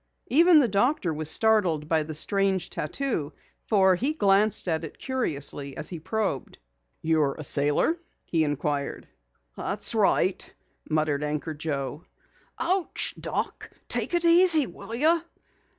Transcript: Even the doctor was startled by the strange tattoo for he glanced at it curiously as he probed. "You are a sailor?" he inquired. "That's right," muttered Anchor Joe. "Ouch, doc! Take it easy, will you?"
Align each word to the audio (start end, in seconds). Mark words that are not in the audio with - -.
Even 0.31 0.59
the 0.59 0.67
doctor 0.67 1.13
was 1.13 1.29
startled 1.29 1.87
by 1.87 2.01
the 2.01 2.15
strange 2.15 2.71
tattoo 2.71 3.33
for 3.67 3.93
he 3.93 4.13
glanced 4.13 4.67
at 4.67 4.83
it 4.83 4.97
curiously 4.97 5.77
as 5.77 5.89
he 5.89 5.99
probed. 5.99 6.57
"You 7.03 7.21
are 7.21 7.35
a 7.35 7.43
sailor?" 7.43 7.99
he 8.25 8.43
inquired. 8.43 9.07
"That's 9.55 9.93
right," 9.93 10.51
muttered 10.89 11.23
Anchor 11.23 11.53
Joe. 11.53 12.03
"Ouch, 12.57 13.13
doc! 13.19 13.69
Take 13.87 14.15
it 14.15 14.25
easy, 14.25 14.65
will 14.65 14.95
you?" 14.95 15.21